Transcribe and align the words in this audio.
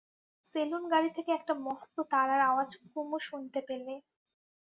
সেলুন-গাড়ি 0.45 1.09
থেকে 1.15 1.31
একটা 1.33 1.53
মস্ত 1.65 1.95
তাড়ার 2.11 2.41
আওয়াজ 2.49 2.69
কুমু 2.85 3.17
শুনতে 3.27 3.59
পেলে। 3.67 3.93